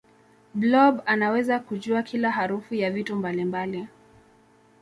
blob 0.53 1.01
anaweza 1.05 1.59
kujua 1.59 2.03
kila 2.03 2.31
harufu 2.31 2.75
ya 2.75 2.91
vitu 2.91 3.15
mbalimbali 3.15 3.87